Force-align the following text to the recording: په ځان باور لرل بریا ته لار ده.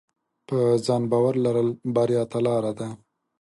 په 0.47 0.57
ځان 0.85 1.01
باور 1.11 1.33
لرل 1.45 1.69
بریا 1.95 2.23
ته 2.31 2.39
لار 2.45 2.63
ده. 2.79 2.87